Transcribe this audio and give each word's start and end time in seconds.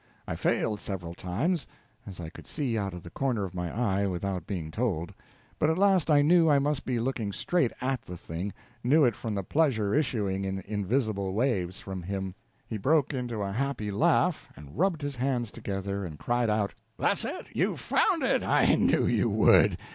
I 0.27 0.35
failed 0.35 0.79
several 0.79 1.13
times, 1.13 1.67
as 2.07 2.19
I 2.19 2.29
could 2.29 2.47
see 2.47 2.75
out 2.75 2.95
of 2.95 3.03
the 3.03 3.11
corner 3.11 3.43
of 3.45 3.53
my 3.53 3.69
eye 3.71 4.07
without 4.07 4.47
being 4.47 4.71
told; 4.71 5.13
but 5.59 5.69
at 5.69 5.77
last 5.77 6.09
I 6.09 6.23
knew 6.23 6.49
I 6.49 6.57
must 6.57 6.85
be 6.85 6.97
looking 6.99 7.31
straight 7.31 7.71
at 7.81 8.01
the 8.01 8.17
thing 8.17 8.51
knew 8.83 9.05
it 9.05 9.15
from 9.15 9.35
the 9.35 9.43
pleasure 9.43 9.93
issuing 9.93 10.43
in 10.43 10.61
invisible 10.61 11.33
waves 11.33 11.79
from 11.79 12.01
him. 12.01 12.33
He 12.65 12.79
broke 12.79 13.13
into 13.13 13.41
a 13.43 13.51
happy 13.51 13.91
laugh, 13.91 14.49
and 14.55 14.75
rubbed 14.75 15.03
his 15.03 15.17
hands 15.17 15.51
together, 15.51 16.03
and 16.03 16.17
cried 16.17 16.49
out: 16.49 16.73
"That's 16.97 17.23
it! 17.23 17.45
You've 17.53 17.79
found 17.79 18.23
it. 18.23 18.41
I 18.41 18.73
knew 18.73 19.05
you 19.05 19.29
would. 19.29 19.77